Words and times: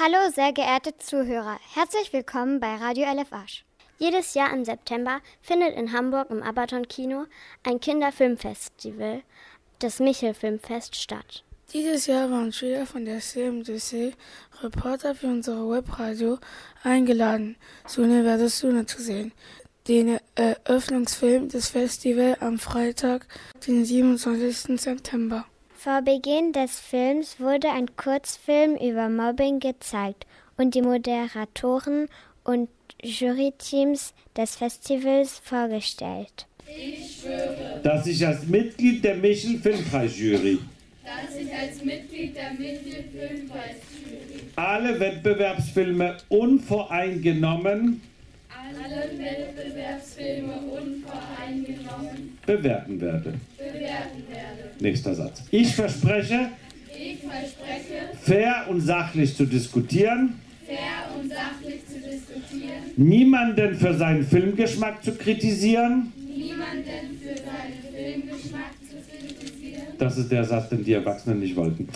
Hallo, 0.00 0.30
sehr 0.32 0.52
geehrte 0.52 0.96
Zuhörer. 0.96 1.58
Herzlich 1.74 2.12
willkommen 2.12 2.60
bei 2.60 2.76
Radio 2.76 3.04
LFH. 3.12 3.64
Jedes 3.98 4.34
Jahr 4.34 4.52
im 4.52 4.64
September 4.64 5.20
findet 5.42 5.74
in 5.74 5.92
Hamburg 5.92 6.30
im 6.30 6.40
Abaton 6.40 6.86
Kino 6.86 7.24
ein 7.64 7.80
Kinderfilmfestival, 7.80 9.22
das 9.80 9.98
Michel 9.98 10.34
Filmfest, 10.34 10.94
statt. 10.94 11.42
Dieses 11.72 12.06
Jahr 12.06 12.30
waren 12.30 12.52
Schüler 12.52 12.86
von 12.86 13.06
der 13.06 13.18
CMDC 13.18 14.14
Reporter 14.62 15.16
für 15.16 15.26
unsere 15.26 15.68
Webradio 15.68 16.38
eingeladen, 16.84 17.56
Sune 17.84 18.22
versus 18.22 18.60
Sune 18.60 18.86
zu 18.86 19.02
sehen. 19.02 19.32
Den 19.88 20.20
Eröffnungsfilm 20.36 21.48
des 21.48 21.70
Festivals 21.70 22.40
am 22.40 22.60
Freitag, 22.60 23.26
den 23.66 23.84
27. 23.84 24.80
September. 24.80 25.44
Vor 25.80 26.02
Beginn 26.02 26.52
des 26.52 26.80
Films 26.80 27.38
wurde 27.38 27.70
ein 27.70 27.94
Kurzfilm 27.94 28.74
über 28.74 29.08
Mobbing 29.08 29.60
gezeigt 29.60 30.26
und 30.56 30.74
die 30.74 30.82
Moderatoren 30.82 32.08
und 32.42 32.68
Juryteams 33.00 34.12
des 34.36 34.56
Festivals 34.56 35.40
vorgestellt. 35.44 36.48
Ich 36.66 37.20
schwöre, 37.20 37.78
dass 37.80 38.08
ich 38.08 38.26
als 38.26 38.44
Mitglied 38.48 39.04
der 39.04 39.18
Michel 39.18 39.60
Filmpreisjury 39.60 40.58
dass 41.04 41.36
ich 41.36 41.54
als 41.54 41.84
Mitglied 41.84 42.34
der 42.34 42.54
Michel 42.54 43.04
Filmpreisjury 43.12 44.50
alle 44.56 44.98
Wettbewerbsfilme 44.98 46.16
unvoreingenommen 46.28 48.00
alle 48.50 49.18
Wettbewerbsfilme 49.18 50.54
unvoreingenommen 50.54 52.38
bewerten 52.44 53.00
werde. 53.00 53.34
bewerten 53.56 53.80
werde. 53.80 54.27
Nächster 54.80 55.14
Satz. 55.14 55.42
Ich 55.50 55.74
verspreche, 55.74 56.50
Ich 56.96 57.18
verspreche, 57.18 58.18
fair 58.22 58.66
und 58.68 58.80
sachlich 58.80 59.36
zu 59.36 59.44
diskutieren, 59.46 60.34
sachlich 61.28 61.80
zu 61.86 61.94
diskutieren, 61.94 62.82
niemanden 62.96 63.74
für 63.76 63.94
seinen 63.94 64.24
Filmgeschmack 64.26 65.02
zu 65.02 65.12
kritisieren. 65.12 66.12
niemanden 66.16 67.18
für 67.20 67.36
seinen 67.36 67.82
Filmgeschmack 67.94 68.72
zu 68.88 68.96
kritisieren, 69.10 69.86
Das 69.98 70.16
ist 70.18 70.30
der 70.30 70.44
Satz, 70.44 70.68
den 70.70 70.84
die 70.84 70.92
Erwachsenen 70.92 71.40
nicht 71.40 71.56
wollten. 71.56 71.88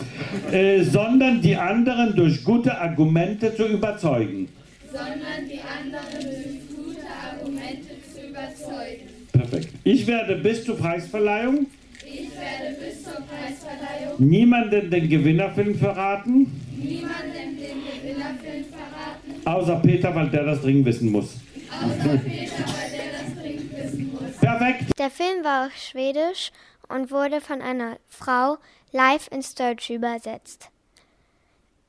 Äh, 0.51 0.83
sondern 0.83 1.41
die 1.41 1.57
anderen 1.57 2.15
durch 2.17 2.43
gute 2.45 2.77
Argumente 2.77 3.55
zu 3.55 3.67
überzeugen. 3.69 4.49
sondern 4.91 5.49
die 5.49 5.61
anderen 5.61 6.23
durch 6.31 6.77
gute 6.77 7.07
Argumente 7.31 7.89
zu 8.13 8.29
überzeugen. 8.29 9.09
Perfekt. 9.33 9.69
Ich 9.85 10.07
werde 10.07 10.37
bis 10.37 10.65
zur 10.65 10.77
Preisverleihung 10.77 11.67
werde 12.61 12.77
bis 12.81 13.03
zur 13.03 13.13
Preisverleihung 13.13 14.15
niemanden 14.19 14.91
den 14.91 15.09
Gewinnerfilm 15.09 15.75
verraten, 15.75 16.61
niemandem 16.79 17.57
den 17.57 17.77
Gewinnerfilm 17.85 18.65
verraten, 18.65 19.47
außer 19.47 19.77
Peter, 19.77 20.15
weil 20.15 20.29
der 20.31 20.45
das 20.45 20.61
dringend 20.63 20.87
wissen 20.87 21.13
muss. 21.13 21.37
außer 21.71 22.19
Peter, 22.19 22.53
weil 22.59 22.91
der 22.91 23.13
das 23.13 23.35
dringend 23.43 23.77
wissen 23.77 24.13
muss. 24.13 24.37
Perfekt. 24.41 24.99
Der 24.99 25.11
Film 25.11 25.45
war 25.45 25.67
auf 25.67 25.77
Schwedisch 25.77 26.51
und 26.89 27.11
wurde 27.11 27.41
von 27.41 27.61
einer 27.61 27.97
Frau 28.09 28.59
live 28.93 29.29
ins 29.31 29.55
Deutsche 29.55 29.95
übersetzt. 29.95 30.69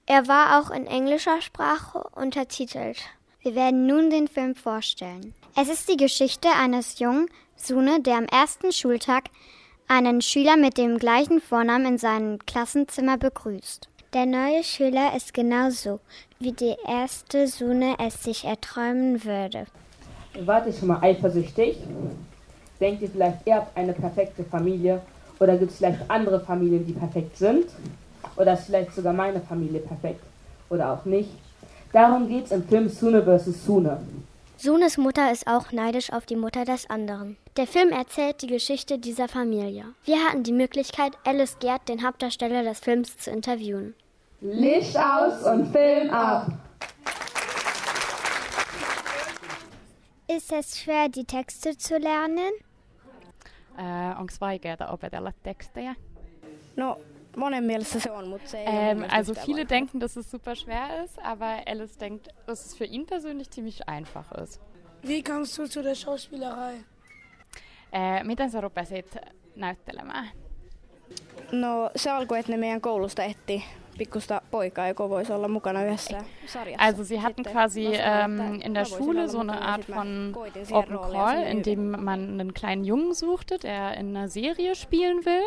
Er 0.06 0.28
war 0.28 0.60
auch 0.60 0.70
in 0.70 0.86
englischer 0.86 1.42
Sprache 1.42 2.04
untertitelt. 2.16 2.98
Wir 3.42 3.56
werden 3.56 3.86
nun 3.88 4.10
den 4.10 4.28
Film 4.28 4.56
vorstellen. 4.56 5.34
Es 5.56 5.70
ist 5.70 5.90
die 5.90 5.98
Geschichte 5.98 6.50
eines 6.50 7.00
jungen 7.00 7.28
Sune, 7.56 8.02
der 8.02 8.18
am 8.18 8.26
ersten 8.26 8.72
Schultag 8.72 9.26
einen 9.88 10.22
Schüler 10.22 10.58
mit 10.58 10.78
dem 10.78 10.98
gleichen 10.98 11.42
Vornamen 11.42 11.86
in 11.86 11.98
seinem 11.98 12.40
Klassenzimmer 12.46 13.18
begrüßt. 13.18 13.90
Der 14.14 14.26
neue 14.26 14.64
Schüler 14.64 15.16
ist 15.16 15.34
genauso, 15.34 16.00
wie 16.40 16.52
die 16.52 16.76
erste 16.88 17.48
Sune 17.48 17.96
es 18.00 18.24
sich 18.24 18.46
erträumen 18.46 19.24
würde. 19.24 19.66
Wart 20.46 20.68
ihr 20.68 20.74
schon 20.74 20.90
mal 20.90 21.00
eifersüchtig? 21.02 21.78
Denkt 22.80 23.02
ihr 23.02 23.10
vielleicht, 23.10 23.46
ihr 23.46 23.56
habt 23.56 23.76
eine 23.78 23.94
perfekte 23.94 24.44
Familie? 24.44 25.02
Oder 25.40 25.58
gibt 25.58 25.72
es 25.72 25.78
vielleicht 25.78 26.10
andere 26.10 26.40
Familien, 26.40 26.86
die 26.86 26.94
perfekt 26.94 27.38
sind? 27.38 27.66
Oder 28.36 28.54
ist 28.54 28.66
vielleicht 28.66 28.94
sogar 28.94 29.14
meine 29.14 29.42
Familie 29.42 29.80
perfekt? 29.80 30.22
Oder 30.70 30.92
auch 30.94 31.06
nicht? 31.06 31.30
Darum 31.92 32.28
geht 32.28 32.46
es 32.46 32.52
im 32.52 32.64
Film 32.64 32.90
Sune 32.90 33.22
vs. 33.24 33.66
Sune. 33.66 33.98
Sunes 34.58 34.98
Mutter 34.98 35.32
ist 35.32 35.48
auch 35.48 35.72
neidisch 35.72 36.12
auf 36.14 36.26
die 36.26 36.36
Mutter 36.36 36.64
des 36.64 36.90
anderen. 36.90 37.38
Der 37.58 37.68
Film 37.68 37.90
erzählt 37.90 38.42
die 38.42 38.48
Geschichte 38.48 38.98
dieser 38.98 39.28
Familie. 39.28 39.86
Wir 40.06 40.24
hatten 40.24 40.44
die 40.44 40.54
Möglichkeit, 40.54 41.18
Alice 41.26 41.58
Gerd, 41.60 41.90
den 41.90 42.06
Hauptdarsteller 42.06 42.64
des 42.64 42.80
Films, 42.80 43.18
zu 43.18 43.32
interviewen. 43.32 43.96
Licht 44.42 44.98
aus 44.98 45.44
und 45.44 45.72
Film 45.72 46.10
ab! 46.12 46.52
Ist 50.28 50.52
es 50.52 50.80
schwer, 50.80 51.10
die 51.10 51.26
Texte 51.26 51.78
zu 51.78 51.98
lernen? 51.98 52.52
Äh, 53.78 54.20
Onko 54.20 54.34
vaikeaa 54.40 54.92
opetella 54.94 55.32
tekstejä? 55.44 55.96
No, 56.76 56.98
monen 57.38 57.64
mielestä 57.64 58.00
se 58.00 58.12
on, 58.12 58.28
mutta 58.28 58.50
se 58.50 58.58
ei 58.58 58.68
ole 58.68 58.96
mun 58.96 59.04
Ähm, 59.04 59.14
also 59.14 59.34
viele 59.46 59.70
denken, 59.70 60.02
dass 60.02 60.18
es 60.18 60.32
super 60.32 60.56
schwer 60.56 61.04
ist, 61.04 61.20
aber 61.24 61.64
Alice 61.66 62.00
denkt, 62.00 62.28
dass 62.48 62.66
es 62.66 62.78
für 62.78 62.86
ihn 62.86 63.06
persönlich 63.06 63.50
ziemlich 63.50 63.90
einfach 63.90 64.32
ist. 64.44 64.62
Wie 65.08 65.24
kamst 65.24 65.58
du 65.58 65.68
zu 65.68 65.84
der 65.84 65.96
Schauspielerei? 65.96 66.84
Äh, 67.92 68.24
miten 68.24 68.52
sä 68.52 68.62
rupesit 68.62 69.18
näyttelemään? 69.56 70.30
No 71.52 71.90
se 71.96 72.12
alkoi, 72.12 72.40
että 72.40 72.52
ne 72.52 72.58
meidän 72.58 72.82
koulusta 72.82 73.24
etti 73.24 73.64
pikkusta 73.98 74.42
poikaa, 74.52 74.88
joka 74.88 75.10
voisi 75.10 75.34
olla 75.34 75.48
mukana 75.48 75.84
yhdessä 75.84 76.24
sarjassa. 76.48 76.84
Also 76.84 77.04
sie 77.04 77.18
hatten 77.22 77.46
quasi 77.46 77.86
ähm, 77.86 78.62
in 78.66 78.74
der 78.74 78.86
Schule 78.86 79.28
so 79.28 79.40
eine 79.40 79.62
Art 79.62 79.86
von 79.86 80.36
Open 80.72 80.98
Call, 81.12 81.44
in 81.44 81.64
dem 81.64 82.04
man 82.04 82.20
einen 82.20 82.54
kleinen 82.54 82.86
Jungen 82.86 83.14
suchte, 83.14 83.58
der 83.60 83.98
in 83.98 84.16
einer 84.18 84.28
Serie 84.30 84.76
spielen 84.76 85.26
will. 85.26 85.44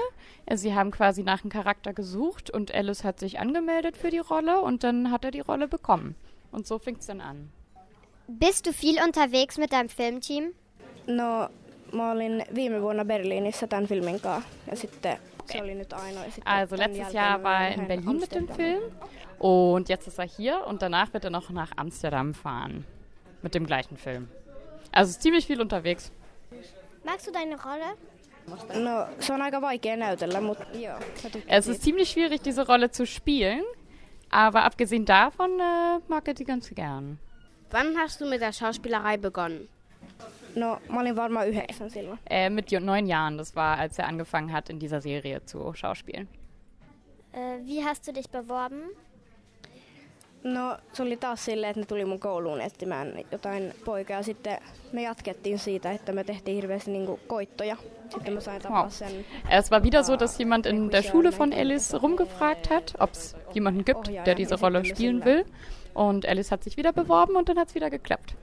Äh, 0.47 0.57
Sie 0.57 0.75
haben 0.75 0.91
quasi 0.91 1.23
nach 1.23 1.43
einem 1.43 1.51
Charakter 1.51 1.93
gesucht 1.93 2.51
und 2.51 2.75
Alice 2.75 3.05
hat 3.05 3.19
sich 3.21 3.39
angemeldet 3.39 3.97
für 3.97 4.11
die 4.11 4.19
Rolle 4.31 4.61
und 4.61 4.83
dann 4.83 5.11
hat 5.11 5.25
er 5.25 5.31
die 5.31 5.41
Rolle 5.41 5.69
bekommen. 5.69 6.15
Und 6.53 6.67
so 6.67 6.79
fing 6.79 6.97
es 6.99 7.07
dann 7.07 7.21
an. 7.21 7.51
Bist 8.29 8.67
du 8.67 8.73
viel 8.73 9.03
unterwegs 9.05 9.59
mit 9.59 9.73
deinem 9.73 9.89
Filmteam? 9.89 10.53
No, 11.07 11.49
mä 11.93 12.11
olin 12.11 12.45
viime 12.55 12.83
vuonna 12.83 13.05
Berliinissä 13.05 13.67
tämän 13.67 13.87
filmin 13.87 14.21
kanssa 14.21 14.49
ja 14.71 14.77
sitten 14.77 15.19
sitten 15.47 16.43
Also 16.45 16.77
letztes 16.77 17.13
Jahr 17.13 17.43
war 17.43 17.69
er 17.69 17.75
in 17.75 17.89
Berlin 17.89 18.19
mit 18.19 18.35
dem. 18.35 18.49
Film 18.49 18.83
und 19.39 19.89
jetzt 19.89 20.07
ist 20.07 20.19
er 20.19 20.27
hier 20.27 20.67
und 20.67 20.83
danach 20.83 21.13
wird 21.13 21.25
er 21.25 21.31
noch 21.31 21.51
nach 21.51 21.73
Amsterdam 21.77 22.35
fahren 22.35 22.85
mit 23.43 23.55
dem 23.55 23.67
gleichen 23.67 23.97
Film. 23.97 24.29
Also 24.93 25.11
ist 25.11 25.23
ziemlich 25.23 25.47
viel 25.47 25.61
unterwegs. 25.61 26.11
Magst 27.05 27.27
du 27.27 27.33
deine 27.33 27.61
Rolle? 27.61 27.97
Es 31.49 31.67
ist 31.67 31.83
ziemlich 31.83 32.11
schwierig, 32.11 32.43
diese 32.43 32.67
Rolle 32.67 32.91
zu 32.91 33.07
spielen, 33.07 33.63
aber 34.31 34.65
abgesehen 34.65 35.05
davon 35.05 35.51
äh, 35.59 35.99
mag 36.09 36.29
er 36.29 36.35
die 36.35 36.45
ganz 36.45 36.71
gern. 36.75 37.19
Wann 37.71 37.99
hast 37.99 38.21
du 38.21 38.27
mit 38.27 38.41
der 38.41 38.53
Schauspielerei 38.53 39.17
begonnen? 39.17 39.69
No, 40.57 40.79
mä 40.89 41.01
olin 41.01 41.17
varmaan 41.17 41.49
yhdeksän 41.49 41.91
silloin. 41.91 42.19
Äh, 42.33 42.51
mit 42.51 42.73
jo- 42.73 42.81
neun 42.81 43.07
Jahren, 43.09 43.39
das 43.39 43.57
war, 43.57 43.81
als 43.81 43.99
er 43.99 44.07
angefangen 44.09 44.51
hat, 44.53 44.71
in 44.71 44.81
dieser 44.81 45.01
Serie 45.01 45.41
zu 45.41 45.73
schauspielen. 45.75 46.29
Äh, 47.35 47.67
wie 47.67 47.85
hast 47.85 48.07
du 48.09 48.15
dich 48.15 48.31
beworben? 48.31 48.81
No, 50.45 50.77
se 50.93 51.03
oli 51.03 51.17
taas 51.17 51.45
silleen, 51.45 51.71
että 51.71 51.81
ne 51.81 51.87
tuli 51.87 52.05
mun 52.05 52.21
kouluun 52.21 52.61
etsimään 52.61 53.13
jotain 53.33 53.75
poikaa. 53.85 54.23
Sitten 54.23 54.59
me 54.93 55.03
jatkettiin 55.03 55.59
siitä, 55.59 55.93
että 55.93 56.13
me 56.13 56.25
tehtiin 56.25 56.55
hirveästi 56.55 56.91
niinku 56.91 57.21
koittoja. 57.27 57.77
Sitten 58.11 58.35
mä 58.35 58.41
sain 58.41 58.63
tapaa 58.63 58.83
Wow. 58.83 58.91
sen 58.91 59.25
Es 59.51 59.71
war 59.71 59.83
wieder 59.83 60.03
so, 60.05 60.19
dass 60.19 60.41
jemand 60.41 60.67
in 60.67 60.91
der 60.93 61.03
Schule 61.03 61.31
von 61.39 61.53
Alice 61.53 61.97
rumgefragt 61.99 62.71
hat, 62.71 62.95
ob 62.99 63.11
es 63.13 63.37
jemanden 63.55 63.85
gibt, 63.85 64.09
der 64.27 64.37
diese 64.37 64.55
Rolle 64.61 64.85
spielen 64.85 65.25
will. 65.25 65.45
Und 65.95 66.25
Alice 66.29 66.51
hat 66.51 66.63
sich 66.63 66.77
wieder 66.77 66.93
beworben 66.93 67.37
und 67.37 67.49
dann 67.49 67.59
hat 67.59 67.69
es 67.69 67.75
wieder 67.75 67.91
geklappt. 67.91 68.35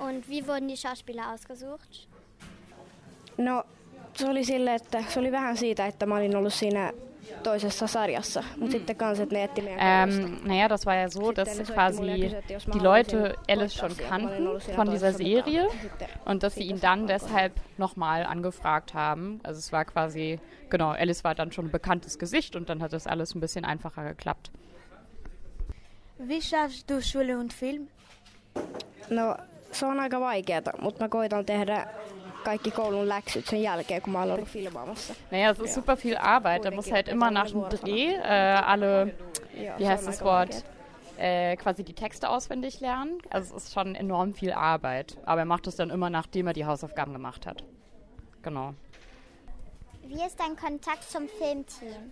Und 0.00 0.28
wie 0.28 0.46
wurden 0.46 0.68
die 0.68 0.76
Schauspieler 0.76 1.32
ausgesucht? 1.32 2.08
No, 3.36 3.64
se 4.14 4.26
oli 4.26 4.44
silleen, 4.44 4.76
että 4.76 5.04
se 5.08 5.20
oli 5.20 5.32
vähän 5.32 5.56
siitä, 5.56 5.86
että 5.86 6.06
mä 6.06 6.16
olin 6.16 6.36
ollut 6.36 6.52
siinä 6.52 6.92
toisessa 7.42 7.86
sarjassa. 7.86 8.44
Mutta 8.56 8.72
sitten 8.72 8.96
kans, 8.96 9.20
että 9.20 9.34
ne 9.34 9.44
etti 9.44 9.62
meidän. 9.62 10.10
Ähm, 10.10 10.34
naja, 10.44 10.68
das 10.68 10.86
war 10.86 10.96
ja 10.96 11.08
so, 11.08 11.32
dass 11.36 11.48
Sitten 11.48 11.66
ne 11.68 11.74
quasi 11.74 12.02
die 12.74 12.82
Leute 12.82 13.34
Alice 13.48 13.78
schon 13.78 13.96
kannten 14.08 14.60
von 14.76 14.90
dieser. 14.90 15.12
Serie 15.12 15.68
und 16.26 16.42
dass 16.42 16.54
sie 16.54 16.64
ihn 16.64 16.80
dann 16.80 17.06
deshalb 17.06 17.52
nochmal 17.78 18.24
angefragt 18.24 18.94
haben. 18.94 19.40
Also 19.42 19.58
es 19.58 19.72
war 19.72 19.84
quasi, 19.84 20.38
genau, 20.70 20.90
Alice 20.90 21.24
war 21.24 21.34
dann 21.34 21.52
schon 21.52 21.66
ein 21.66 21.70
bekanntes 21.70 22.18
Gesicht 22.18 22.56
und 22.56 22.68
dann 22.68 22.80
hat 22.80 22.92
das 22.92 23.06
alles 23.06 23.34
ein 23.34 23.40
bisschen 23.40 23.64
einfacher 23.64 24.04
geklappt. 24.04 24.50
Wie 26.18 26.42
schaffst 26.42 26.90
du 26.90 27.00
Schule 27.02 27.38
und 27.38 27.52
Film? 27.52 27.88
No, 29.08 29.34
se 29.72 29.86
on 29.86 30.00
aika 30.00 30.20
vaikeata, 30.20 30.72
mutta 30.80 31.04
mä 31.04 31.08
koitan 31.08 31.46
tehdä 31.46 31.86
kaikki 32.44 32.70
koulun 32.70 33.08
läksyt 33.08 33.46
sen 33.46 33.62
jälkeen, 33.62 34.02
kun 34.02 34.12
mä 34.12 34.22
olen 34.22 34.34
ollut 34.34 34.48
filmaamassa. 34.48 35.14
Naja, 35.30 35.50
es 35.50 35.58
ist 35.58 35.74
super 35.74 35.96
viel 36.04 36.16
Arbeit. 36.20 36.64
Da 36.64 36.70
muss 36.70 36.90
halt 36.90 37.08
immer 37.08 37.30
nach 37.30 37.50
dem 37.50 37.62
Dreh 37.62 38.14
äh, 38.14 38.62
alle, 38.66 39.14
wie 39.78 39.86
heißt 39.86 40.06
das 40.06 40.24
Wort, 40.24 40.64
äh, 41.18 41.56
quasi 41.56 41.84
die 41.84 41.94
Texte 41.94 42.28
auswendig 42.28 42.80
lernen. 42.80 43.18
Also 43.30 43.56
es 43.56 43.64
ist 43.64 43.74
schon 43.74 43.94
enorm 43.94 44.32
viel 44.34 44.52
Arbeit. 44.52 45.18
Aber 45.26 45.40
er 45.40 45.46
macht 45.46 45.66
es 45.66 45.76
dann 45.76 45.90
immer, 45.90 46.10
nachdem 46.10 46.46
er 46.46 46.52
die 46.52 46.64
Hausaufgaben 46.64 47.12
gemacht 47.12 47.46
hat. 47.46 47.64
Genau. 48.42 48.74
Wie 50.06 50.26
ist 50.26 50.40
dein 50.40 50.56
Kontakt 50.56 51.04
zum 51.10 51.28
Filmteam? 51.28 52.10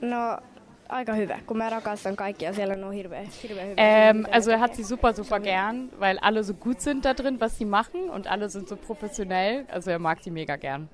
No, 0.00 0.38
aika 0.88 1.12
hyvä, 1.12 1.38
kun 1.46 1.56
mä 1.56 1.70
rakastan 1.70 2.16
kaikkia. 2.16 2.52
Siellä 2.52 2.86
on 2.86 2.92
hirveän, 2.92 3.26
hirveän 3.42 3.68
hyvä. 3.68 3.82
Ähm, 3.82 4.24
also 4.32 4.50
er 4.50 4.58
hat 4.58 4.74
sie 4.74 4.84
super, 4.84 5.14
super 5.14 5.40
gern, 5.40 5.90
weil 6.00 6.18
alle 6.20 6.42
so 6.42 6.54
gut 6.54 6.80
sind 6.80 7.04
da 7.04 7.14
drin, 7.14 7.40
was 7.40 7.58
sie 7.58 7.66
machen 7.66 8.10
und 8.10 8.26
alle 8.26 8.48
sind 8.48 8.68
so 8.68 8.76
professionell. 8.76 9.64
Also 9.72 9.90
er 9.90 9.98
mag 9.98 10.18
sie 10.22 10.30
mega 10.30 10.56
gern. 10.56 10.88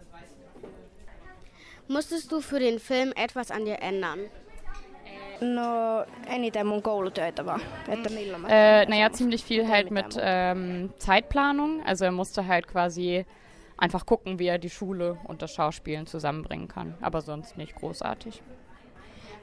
Musstest 1.89 2.33
du 2.33 2.41
für 2.41 2.61
den 2.61 2.79
Film 2.79 3.13
etwas 3.15 3.51
an 3.51 3.65
dir 3.65 3.83
ändern? 3.83 4.21
No, 5.41 6.05
eniten 6.27 6.67
mun 6.67 6.83
koulutöitä 6.83 7.47
vaan. 7.47 7.61
Että 7.89 8.11
milloin 8.11 8.41
mä... 8.41 8.49
Äh, 8.49 8.89
naja, 8.89 9.11
ziemlich 9.11 9.45
viel 9.45 9.69
halt 9.69 9.91
mit 9.91 10.17
ähm, 10.17 10.91
Zeitplanung. 10.99 11.83
Also 11.87 12.05
er 12.05 12.11
musste 12.11 12.47
halt 12.47 12.67
quasi 12.67 13.27
einfach 13.77 14.07
gucken, 14.07 14.39
wie 14.39 14.49
er 14.49 14.59
die 14.59 14.71
Schule 14.71 15.19
und 15.25 15.43
das 15.43 15.55
Schauspielen 15.55 16.07
zusammenbringen 16.07 16.69
kann. 16.69 16.95
Aber 17.01 17.21
sonst 17.21 17.59
nicht 17.59 17.75
großartig. 17.75 18.43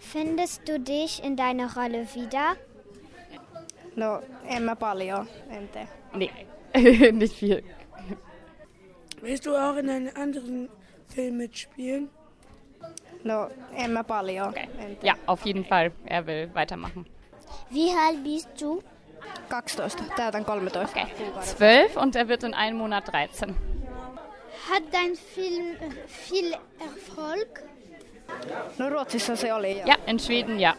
Findest 0.01 0.67
du 0.67 0.79
dich 0.79 1.23
in 1.23 1.35
deiner 1.35 1.75
Rolle 1.75 2.07
wieder? 2.15 2.55
No, 3.95 4.19
en 4.47 4.63
mä 4.63 4.75
paljon, 4.75 5.27
en 5.49 5.69
tee. 5.71 5.87
Nee, 6.13 6.31
nicht 7.11 7.35
viel. 7.35 7.63
Willst 9.21 9.45
du 9.45 9.55
auch 9.55 9.77
in 9.77 9.89
einem 9.89 10.11
anderen 10.15 10.69
Film 11.07 11.37
mitspielen? 11.37 12.09
No, 13.23 13.49
en 13.75 13.93
mä 13.93 14.03
paljon, 14.03 14.53
en 14.55 14.97
tee. 14.99 15.07
Ja, 15.07 15.13
auf 15.27 15.45
jeden 15.45 15.65
Fall. 15.65 15.91
Er 16.05 16.25
will 16.25 16.49
weitermachen. 16.53 17.05
Wie 17.69 17.91
alt 17.91 18.23
bist 18.23 18.49
du? 18.61 18.81
12, 19.49 19.95
täytän 20.15 20.45
13 20.45 20.45
kuukauden. 20.45 21.41
Zwölf 21.43 21.95
und 21.95 22.15
er 22.15 22.27
wird 22.27 22.43
in 22.43 22.53
einem 22.53 22.77
Monat 22.77 23.07
13. 23.11 23.55
Hat 24.69 24.83
dein 24.91 25.15
Film 25.15 25.77
viel 26.07 26.53
Erfolg? 26.79 27.63
No 28.77 28.89
Ruotsissa 28.89 29.35
se 29.35 29.53
oli. 29.53 29.81
Ja, 29.85 29.95
in 30.07 30.19
Schweden 30.19 30.59
ja. 30.59 30.75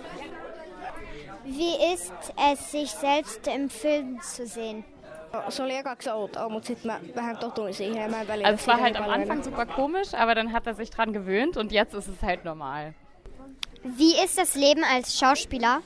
Wie 1.45 1.93
ist 1.93 2.13
es, 2.53 2.71
sich 2.71 2.91
selbst 2.91 3.47
im 3.47 3.69
Film 3.69 4.21
zu 4.21 4.47
sehen? 4.47 4.85
No, 5.33 5.51
Se 5.51 5.63
oli 5.63 5.77
ekaksi 5.77 6.11
outoa, 6.11 6.49
mutta 6.49 6.67
sitten 6.67 6.93
mä 6.93 7.01
vähän 7.17 7.37
totuin 7.37 7.75
siihen 7.75 8.03
ja 8.03 8.09
mä 8.09 8.21
en 8.21 8.29
välillä 8.29 8.49
Also 8.49 8.63
es 8.63 8.69
war 8.69 8.81
halt 8.81 8.97
am 8.97 9.11
Anfang 9.11 9.45
super 9.45 9.67
komisch, 9.67 10.15
aber 10.15 10.35
dann 10.35 10.53
hat 10.53 10.67
er 10.67 10.75
sich 10.75 10.91
dran 10.91 11.13
gewöhnt 11.13 11.57
und 11.57 11.73
jetzt 11.73 11.95
ist 11.95 12.09
es 12.09 12.23
halt 12.23 12.45
normal. 12.45 12.93
Wie 13.99 14.23
ist 14.25 14.39
das 14.39 14.55
Leben 14.55 14.85
als 14.85 15.19
Schauspieler? 15.19 15.83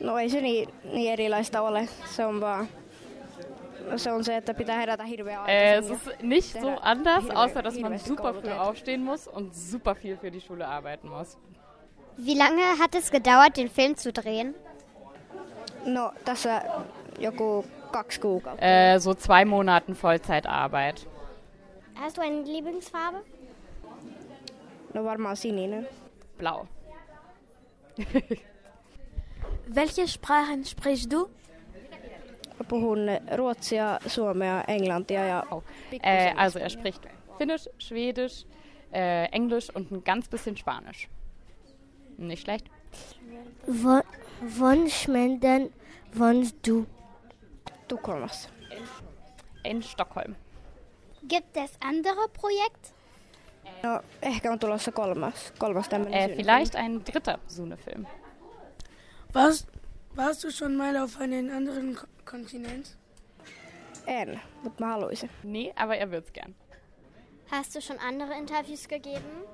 No 0.00 0.18
ei 0.18 0.30
se 0.30 0.40
niin, 0.40 0.68
niin 0.84 1.12
erilaista 1.12 1.62
ole. 1.62 1.88
Se 2.16 2.26
on 2.26 2.40
vaan... 2.40 2.68
Äh, 5.46 5.76
es 5.76 5.90
aikaisin. 5.90 5.94
ist 5.94 6.22
nicht 6.22 6.60
so 6.60 6.68
anders, 6.68 7.24
Hirve- 7.24 7.34
außer 7.36 7.62
dass 7.62 7.78
man 7.78 7.98
super 7.98 8.34
früh 8.34 8.50
aufstehen 8.50 9.04
muss 9.04 9.26
und 9.26 9.54
super 9.54 9.94
viel 9.94 10.16
für 10.16 10.30
die 10.30 10.40
Schule 10.40 10.66
arbeiten 10.66 11.08
muss. 11.08 11.36
Wie 12.16 12.34
lange 12.36 12.62
hat 12.80 12.94
es 12.94 13.10
gedauert, 13.10 13.56
den 13.56 13.68
Film 13.68 13.96
zu 13.96 14.12
drehen? 14.12 14.54
No 15.86 16.10
joku 17.20 17.62
kaksi 17.92 18.20
kuukautta. 18.20 18.62
Äh, 18.62 18.98
so 18.98 19.14
zwei 19.14 19.44
Monaten 19.44 19.94
Vollzeitarbeit. 19.94 21.06
Hast 22.00 22.16
du 22.16 22.20
eine 22.22 22.42
Lieblingsfarbe? 22.42 23.22
No 24.94 25.04
varmaan 25.04 25.36
sininen. 25.36 25.86
Blau. 26.36 26.66
Welche 29.66 30.08
Sprachen 30.08 30.64
sprichst 30.64 31.12
du? 31.12 31.28
Puhun 32.68 33.08
ruotsia, 33.38 33.98
suomea, 34.06 34.64
englantia 34.68 35.24
ja 35.26 35.40
Äh, 35.40 35.62
pikkusen 35.90 36.38
also 36.38 36.58
er 36.58 36.70
spricht 36.70 37.02
Finnisch, 37.38 37.68
Schwedisch, 37.78 38.44
äh, 38.92 39.24
Englisch 39.32 39.70
und 39.74 39.90
ein 39.92 40.04
ganz 40.04 40.28
bisschen 40.28 40.56
Spanisch. 40.56 41.08
Nicht 42.16 42.42
schlecht. 42.42 42.66
Wo, 43.66 44.00
wann 44.40 44.88
schmenden 44.90 45.70
wohnst 46.12 46.56
du? 46.66 46.86
Tukholmassa. 47.88 48.48
In 49.64 49.82
Stockholm. 49.82 50.34
Gibt 51.22 51.56
es 51.56 51.70
andere 51.80 52.28
Projekte? 52.32 52.92
No 53.82 54.00
ehkä 54.22 54.50
on 54.50 54.58
tulossa 54.58 54.90
kolmas, 54.92 55.52
kolmas 55.58 55.88
tämmönen 55.88 56.12
Äh, 56.14 56.34
vielleicht 56.36 56.74
ein 56.76 57.04
dritter 57.04 57.38
Sune-Film. 57.46 58.06
Warst, 59.32 59.66
warst 60.14 60.42
du 60.44 60.50
schon 60.50 60.76
mal 60.76 60.96
auf 60.96 61.20
einem 61.20 61.50
anderen 61.56 61.94
Ko- 61.96 62.06
Kontinent? 62.30 62.96
En, 64.06 64.40
mutta 64.62 64.84
mä 64.84 64.90
haluaisin. 64.92 65.30
Nee, 65.42 65.72
aber 65.76 65.94
er 65.94 66.10
wird's 66.10 66.32
gern. 66.32 66.54
Hast 67.46 67.74
du 67.74 67.80
schon 67.80 67.98
andere 68.00 68.38
Interviews 68.38 68.88
gegeben? 68.88 69.44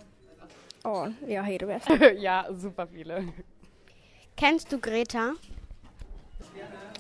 On, 0.84 1.14
ihan 1.26 1.46
hirveästi. 1.46 1.92
ja, 2.18 2.44
super 2.62 2.86
viele. 2.92 3.24
Kennst 4.36 4.72
du 4.72 4.78
Greta? 4.78 5.34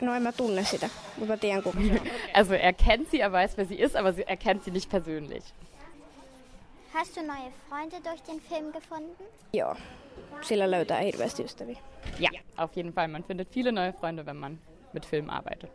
No 0.00 0.14
en 0.14 0.22
mä 0.22 0.32
tunne 0.32 0.64
sitä, 0.64 0.90
mutta 1.18 1.32
mä 1.32 1.36
tiedän 1.36 1.62
kuka 1.62 1.78
se 1.88 1.92
on. 1.92 2.10
Also 2.34 2.54
er 2.54 2.72
kennt 2.72 3.10
sie, 3.10 3.20
er 3.20 3.32
weiß, 3.32 3.56
wer 3.56 3.66
sie 3.66 3.78
ist, 3.80 3.96
aber 3.96 4.12
sie, 4.12 4.24
er 4.26 4.36
kennt 4.36 4.64
sie 4.64 4.70
nicht 4.72 4.90
persönlich. 4.90 5.44
Hast 6.94 7.16
du 7.16 7.22
neue 7.22 7.52
Freunde 7.68 7.96
durch 8.04 8.22
den 8.26 8.40
Film 8.40 8.72
gefunden? 8.72 9.26
Joo, 9.52 9.76
sillä 10.40 10.70
löytää 10.70 11.00
hirveästi 11.00 11.42
ystäviä. 11.44 11.78
Ja, 12.20 12.30
auf 12.56 12.76
jeden 12.76 12.92
Fall. 12.92 13.08
Man 13.08 13.24
findet 13.24 13.56
viele 13.56 13.72
neue 13.72 13.92
Freunde, 13.92 14.26
wenn 14.26 14.36
man 14.36 14.58
mit 14.94 15.04
Film 15.04 15.28
arbeitet. 15.30 15.70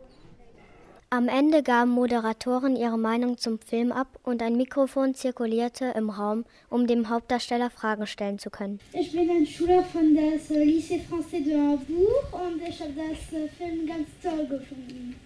Am 1.12 1.26
Ende 1.26 1.64
gaben 1.64 1.90
Moderatoren 1.90 2.76
ihre 2.76 2.96
Meinung 2.96 3.36
zum 3.36 3.58
Film 3.58 3.90
ab 3.90 4.06
und 4.22 4.40
ein 4.42 4.56
Mikrofon 4.56 5.12
zirkulierte 5.12 5.86
im 5.96 6.08
Raum, 6.08 6.44
um 6.68 6.86
dem 6.86 7.08
Hauptdarsteller 7.08 7.68
Fragen 7.68 8.06
stellen 8.06 8.38
zu 8.38 8.48
können. 8.48 8.78
Ich 8.92 9.10
bin 9.10 9.28
ein 9.28 9.44
Schüler 9.44 9.82
von 9.82 10.14
das 10.14 10.52
äh, 10.52 10.62
Lycée 10.62 11.00
Français 11.00 11.42
de 11.42 11.56
Hambourg 11.56 12.32
und 12.32 12.62
ich 12.62 12.80
habe 12.80 12.92
das 12.92 13.32
äh, 13.36 13.48
Film 13.48 13.88
ganz 13.88 14.06
toll 14.22 14.46
gefunden. 14.46 15.16